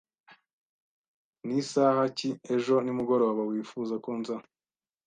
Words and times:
Nisaha 1.45 2.03
ki 2.17 2.29
ejo 2.53 2.75
nimugoroba 2.81 3.41
wifuza 3.49 3.95
ko 4.03 4.11
nza? 4.19 4.35